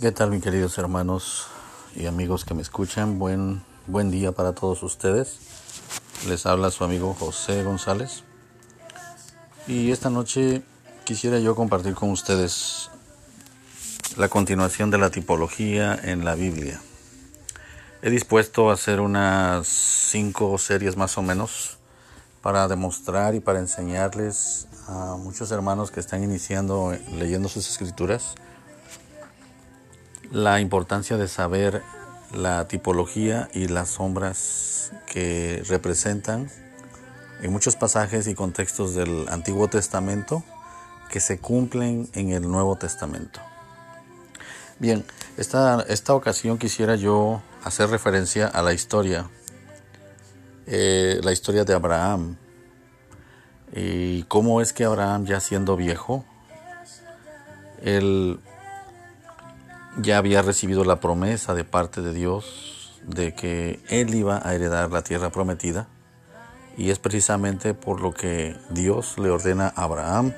[0.00, 1.48] ¿Qué tal, mis queridos hermanos
[1.96, 3.18] y amigos que me escuchan?
[3.18, 5.38] Buen, buen día para todos ustedes.
[6.28, 8.22] Les habla su amigo José González.
[9.66, 10.62] Y esta noche
[11.02, 12.90] quisiera yo compartir con ustedes
[14.16, 16.80] la continuación de la tipología en la Biblia.
[18.06, 21.78] He dispuesto a hacer unas cinco series más o menos
[22.40, 28.36] para demostrar y para enseñarles a muchos hermanos que están iniciando leyendo sus escrituras
[30.30, 31.82] la importancia de saber
[32.32, 36.48] la tipología y las sombras que representan
[37.42, 40.44] en muchos pasajes y contextos del Antiguo Testamento
[41.10, 43.40] que se cumplen en el Nuevo Testamento.
[44.78, 45.06] Bien,
[45.38, 49.26] esta, esta ocasión quisiera yo hacer referencia a la historia,
[50.66, 52.36] eh, la historia de Abraham
[53.74, 56.26] y cómo es que Abraham ya siendo viejo,
[57.82, 58.38] él
[59.96, 64.92] ya había recibido la promesa de parte de Dios de que él iba a heredar
[64.92, 65.88] la tierra prometida
[66.76, 70.34] y es precisamente por lo que Dios le ordena a Abraham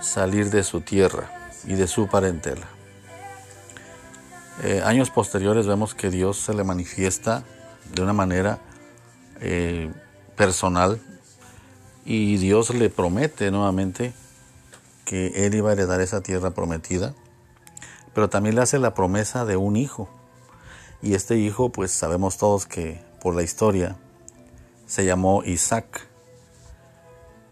[0.00, 1.30] salir de su tierra
[1.64, 2.77] y de su parentela.
[4.62, 7.44] Eh, años posteriores vemos que Dios se le manifiesta
[7.94, 8.58] de una manera
[9.40, 9.92] eh,
[10.36, 11.00] personal
[12.04, 14.12] y Dios le promete nuevamente
[15.04, 17.14] que él iba a heredar esa tierra prometida,
[18.14, 20.08] pero también le hace la promesa de un hijo.
[21.02, 23.96] Y este hijo, pues sabemos todos que por la historia
[24.86, 26.08] se llamó Isaac.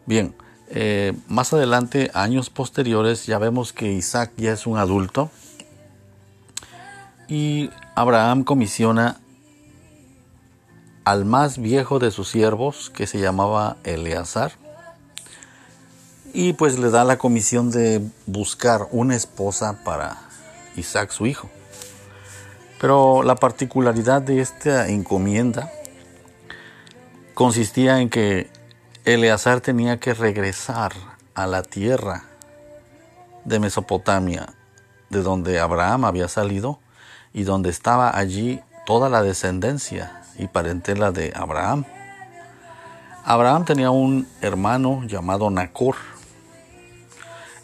[0.07, 0.35] Bien,
[0.69, 5.31] eh, más adelante, años posteriores, ya vemos que Isaac ya es un adulto
[7.29, 9.21] y Abraham comisiona
[11.05, 14.53] al más viejo de sus siervos, que se llamaba Eleazar,
[16.33, 20.19] y pues le da la comisión de buscar una esposa para
[20.77, 21.49] Isaac su hijo.
[22.81, 25.71] Pero la particularidad de esta encomienda
[27.35, 28.51] consistía en que
[29.05, 30.93] Eleazar tenía que regresar
[31.35, 32.25] a la tierra
[33.45, 34.53] de Mesopotamia,
[35.09, 36.81] de donde Abraham había salido
[37.37, 41.85] y donde estaba allí toda la descendencia y parentela de Abraham.
[43.27, 45.97] Abraham tenía un hermano llamado Nacor.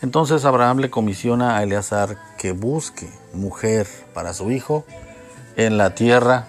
[0.02, 4.84] Entonces Abraham le comisiona a Eleazar que busque mujer para su hijo
[5.56, 6.48] en la tierra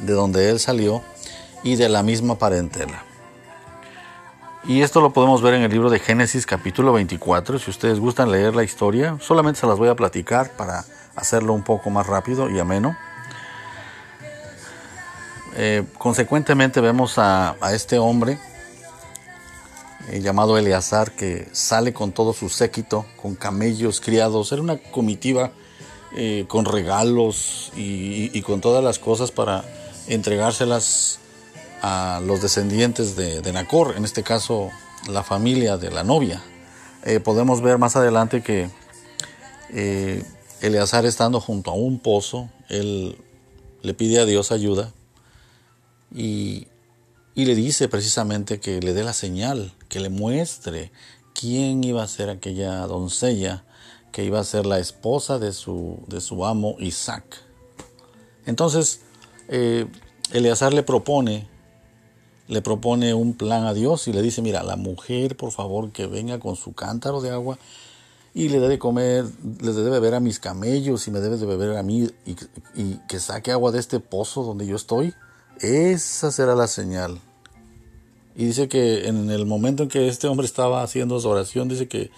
[0.00, 1.00] de donde él salió
[1.62, 3.04] y de la misma parentela.
[4.66, 7.58] Y esto lo podemos ver en el libro de Génesis capítulo 24.
[7.58, 11.62] Si ustedes gustan leer la historia, solamente se las voy a platicar para hacerlo un
[11.62, 12.96] poco más rápido y ameno.
[15.56, 18.38] Eh, consecuentemente vemos a, este hombre
[20.08, 24.50] eh, llamado Eleazar que sale con todo su séquito, con camellos criados.
[24.50, 25.52] Era una comitiva
[26.16, 29.62] eh, con regalos y, con todas las cosas para
[30.08, 31.20] entregárselas
[31.86, 34.70] a los descendientes de, de Nacor, en este caso
[35.06, 36.42] la familia de la novia.
[37.24, 38.70] podemos ver más adelante que
[40.62, 43.18] Eleazar estando junto a un pozo, él
[43.82, 44.94] le pide a Dios ayuda
[46.10, 46.68] y,
[47.34, 50.90] le dice precisamente que le dé la señal, que le muestre
[51.34, 53.64] quién iba a ser aquella doncella
[54.10, 57.24] que iba a ser la esposa de su, de su amo Isaac.
[58.46, 59.00] Entonces,
[59.48, 59.86] eh,
[60.32, 61.46] Eleazar le propone,
[62.46, 66.06] le propone un plan a Dios y le dice, mira, la mujer, por favor, que
[66.06, 67.58] venga con su cántaro de agua
[68.34, 69.24] y le debe de comer,
[69.60, 73.20] le debe beber a mis camellos y me debe de beber a mí y, que
[73.20, 75.14] saque agua de este pozo donde yo estoy.
[75.60, 77.20] Esa será la señal.
[78.34, 81.86] Y dice que en el momento en que este hombre estaba haciendo su oración, dice
[81.86, 82.10] que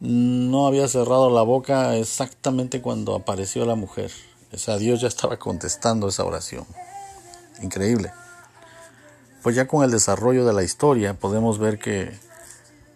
[0.00, 4.10] no había cerrado la boca exactamente cuando apareció la mujer.
[4.52, 6.64] O sea, Dios ya estaba contestando esa oración.
[7.62, 8.10] Increíble.
[9.46, 12.18] Pues ya con el desarrollo de la historia podemos ver que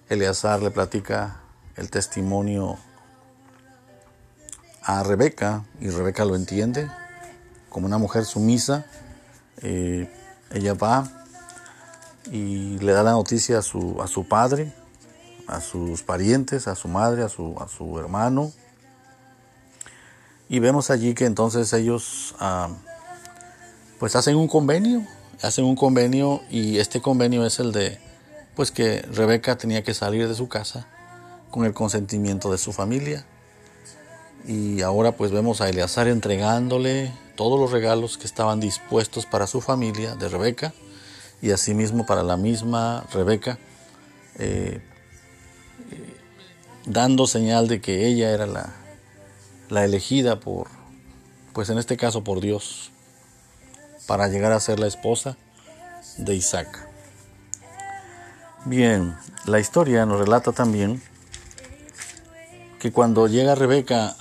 [0.08, 1.37] Eleazar le platica
[1.76, 2.76] el testimonio
[4.82, 6.91] a Rebeca y Rebeca lo entiende
[7.69, 8.85] como una mujer sumisa.
[9.62, 10.12] Eh,
[10.50, 11.08] ella va
[12.32, 14.73] y le da la noticia a su, a su padre,
[15.46, 18.50] a sus parientes, a su madre, a su, a su hermano.
[20.49, 22.70] Y vemos allí que entonces ellos ah,
[24.00, 25.06] pues hacen un convenio,
[25.42, 27.98] hacen un convenio y este convenio es el de
[28.54, 30.87] pues que Rebeca tenía que salir de su casa
[31.50, 33.25] con el consentimiento de su familia.
[34.46, 39.60] Y ahora pues vemos a Eleazar entregándole todos los regalos que estaban dispuestos para su
[39.60, 40.72] familia de Rebeca
[41.43, 43.58] y asimismo para la misma Rebeca,
[44.38, 44.81] eh,
[46.86, 48.75] dando señal de que ella era la,
[49.69, 50.69] la elegida por,
[51.52, 52.90] pues en este caso por Dios,
[54.06, 55.37] para llegar a ser la esposa
[56.19, 56.88] de Isaac.
[58.64, 59.17] Bien,
[59.47, 61.02] la historia nos relata también
[62.79, 64.17] que cuando llega Rebeca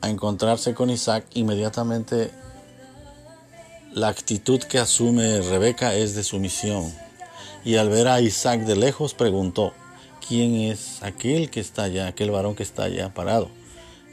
[0.00, 2.30] a encontrarse con Isaac, inmediatamente
[3.92, 6.92] la actitud que asume Rebeca es de sumisión.
[7.64, 9.72] Y al ver a Isaac de lejos preguntó,
[10.26, 13.48] ¿quién es aquel que está allá, aquel varón que está allá parado?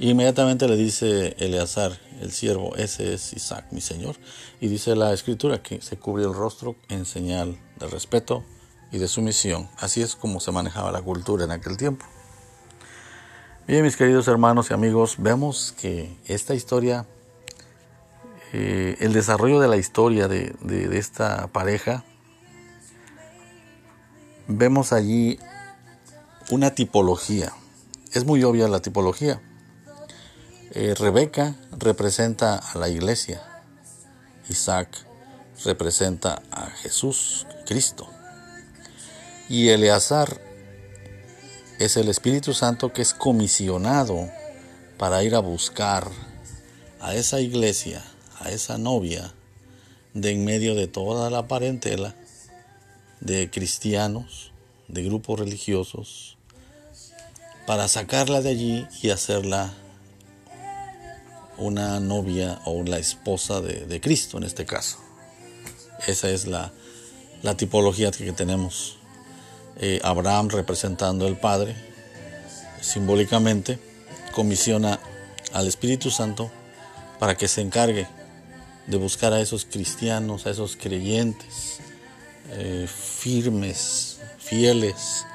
[0.01, 4.15] Inmediatamente le dice Eleazar, el siervo, ese es Isaac, mi señor.
[4.59, 8.43] Y dice la escritura que se cubre el rostro en señal de respeto
[8.91, 9.69] y de sumisión.
[9.77, 12.03] Así es como se manejaba la cultura en aquel tiempo.
[13.67, 17.05] Bien, mis queridos hermanos y amigos, vemos que esta historia,
[18.53, 22.03] eh, el desarrollo de la historia de, esta pareja,
[24.47, 25.37] vemos allí
[26.49, 27.53] una tipología.
[28.13, 29.39] Es muy obvia la tipología.
[30.73, 33.41] Eh, Rebeca representa a la iglesia.
[34.47, 34.87] Isaac
[35.65, 38.07] representa a Jesús, Cristo.
[39.49, 40.39] Y Eleazar
[41.77, 44.29] es el Espíritu Santo que es comisionado
[44.97, 46.09] para ir a buscar
[47.01, 48.01] a esa iglesia,
[48.39, 49.33] a esa novia,
[50.13, 52.15] de en medio de toda la parentela
[53.19, 54.53] de cristianos,
[54.87, 56.37] de grupos religiosos,
[57.67, 59.73] para sacarla de allí y hacerla
[61.61, 64.97] una novia o la esposa de, Cristo en este caso.
[66.07, 66.71] Esa es la,
[67.55, 68.97] tipología que tenemos
[69.77, 71.75] eh, Abraham representando al Padre,
[72.81, 73.79] simbólicamente,
[74.33, 74.99] comisiona
[75.53, 76.51] al Espíritu Santo
[77.19, 78.07] para que se encargue
[78.87, 81.79] de buscar a esos cristianos, a esos creyentes
[82.51, 85.25] eh, firmes, fieles,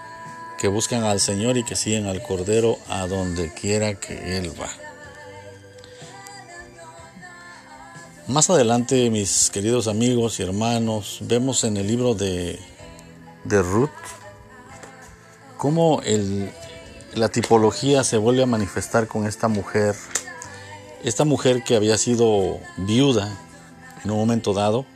[0.58, 4.85] que buscan al Señor y que siguen al Cordero a donde quiera que Él va.
[8.28, 12.58] Más adelante, mis queridos amigos y hermanos, vemos en el libro de,
[13.44, 13.88] de Ruth,
[15.56, 16.00] cómo
[17.14, 19.94] la tipología se vuelve a manifestar con esta mujer,
[21.04, 23.38] esta mujer que había sido viuda
[24.02, 24.86] en un momento dado,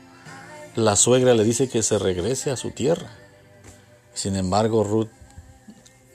[0.74, 3.12] la suegra le dice que se regrese a su tierra.
[4.12, 5.10] Sin embargo, Ruth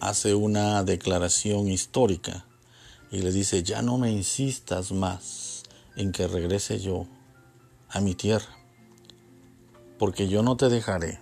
[0.01, 2.45] hace una declaración histórica
[3.09, 5.54] y le dice, ya no me insistas más
[5.95, 7.07] en que regrese yo
[7.89, 8.57] a mi tierra,
[9.97, 11.19] porque yo no te dejaré.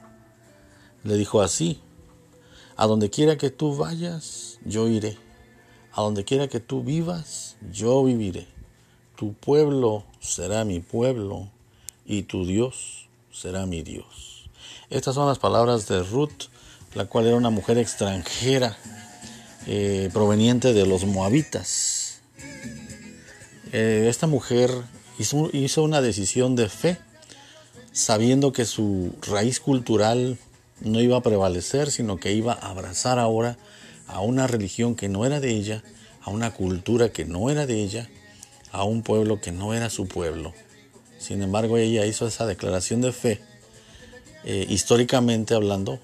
[1.04, 1.82] Le dijo así,
[2.76, 5.18] a donde quiera que tú vayas, yo iré.
[5.92, 8.48] A donde quiera que tú vivas, yo viviré.
[9.16, 11.50] Tu pueblo será mi pueblo
[12.06, 14.50] y tu Dios será mi Dios.
[14.90, 16.50] Estas son las palabras de Ruth,
[16.96, 18.76] la cual era una mujer extranjera
[19.68, 21.68] eh, proveniente de los moabitas.
[23.74, 24.70] Eh, esta mujer
[25.18, 27.00] hizo, una decisión de fe,
[27.92, 30.38] sabiendo que su raíz cultural
[30.82, 33.58] no iba a prevalecer, sino que iba a abrazar ahora
[34.06, 35.84] a una religión que no era de ella,
[36.22, 38.08] a una cultura que no era de ella,
[38.72, 40.54] a un pueblo que no era su pueblo.
[41.18, 43.42] Sin embargo, ella hizo esa declaración de fe,
[44.46, 46.00] eh, históricamente hablando,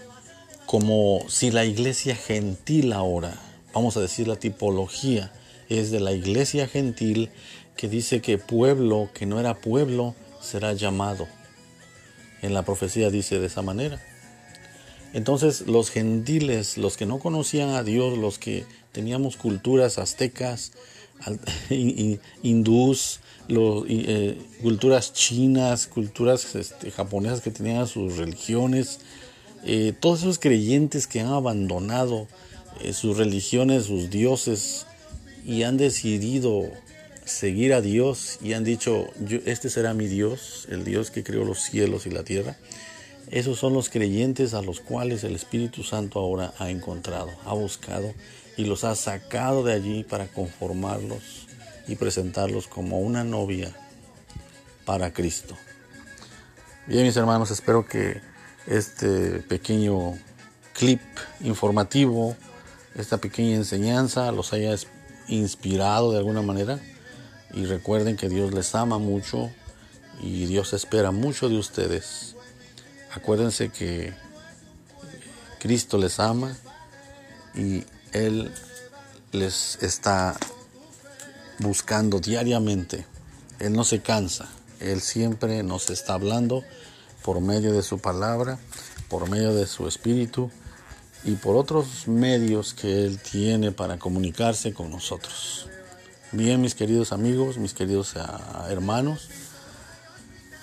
[0.66, 3.40] como si la iglesia gentil ahora,
[3.76, 5.32] vamos a decir la tipología,
[5.70, 7.30] es de la iglesia gentil
[7.78, 11.28] que dice que pueblo que no era pueblo será llamado.
[12.42, 14.02] En la profecía dice de esa manera.
[15.14, 20.74] Entonces los gentiles, los que no conocían a Dios, los que teníamos culturas aztecas,
[22.44, 29.00] hindús, eh, culturas chinas, culturas este, japonesas que tenían sus religiones,
[29.66, 32.28] eh, todos esos creyentes que han abandonado
[32.82, 34.86] eh, sus religiones, sus dioses,
[35.50, 36.70] y han decidido
[37.26, 39.08] seguir a Dios y han dicho,
[39.48, 42.56] este será mi Dios, el Dios que creó los cielos y la tierra.
[43.32, 48.14] Esos son los creyentes a los cuales el Espíritu Santo ahora ha encontrado, ha buscado
[48.58, 51.48] y los ha sacado de allí para conformarlos
[51.88, 53.76] y presentarlos como una novia
[54.86, 55.58] para Cristo.
[56.86, 58.22] Bien, mis hermanos, espero que
[58.68, 60.16] este pequeño
[60.74, 61.02] clip
[61.40, 62.36] informativo,
[62.94, 64.76] esta pequeña enseñanza los haya
[65.30, 66.80] inspirado de alguna manera.
[67.54, 69.50] Y recuerden que Dios les ama mucho
[70.22, 72.36] y Dios espera mucho de ustedes.
[73.14, 74.14] Acuérdense que
[75.60, 76.56] Cristo les ama
[77.56, 78.52] y Él
[79.32, 80.38] les está
[81.60, 83.06] buscando diariamente.
[83.60, 84.48] Él no se cansa,
[84.80, 86.64] Él siempre nos está hablando
[87.24, 88.60] por medio de su palabra,
[89.10, 90.52] por medio de su espíritu
[91.24, 95.68] y por otros medios que Él tiene para comunicarse con nosotros.
[96.32, 99.30] Bien, mis queridos amigos, mis queridos ah, hermanos,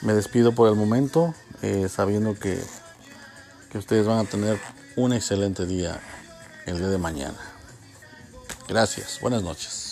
[0.03, 2.59] me despido por el momento, eh, sabiendo que,
[3.71, 4.59] que ustedes van a tener
[4.97, 6.01] un excelente día
[6.67, 7.39] el día de mañana.
[8.69, 9.86] Gracias, buenas noches.